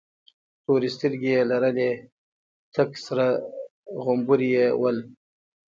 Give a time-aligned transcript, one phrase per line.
[0.63, 1.91] تورې سترگې يې لرلې،
[2.73, 3.25] تک سره
[4.03, 4.97] غمبوري یې ول.